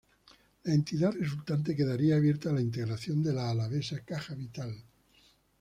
La 0.63 0.73
entidad 0.73 1.11
resultante 1.13 1.75
quedaría 1.75 2.15
abierta 2.15 2.49
a 2.49 2.53
la 2.53 2.61
integración 2.61 3.21
de 3.21 3.33
la 3.33 3.51
alavesa 3.51 4.03
Caja 4.03 4.33
Vital. 4.33 4.73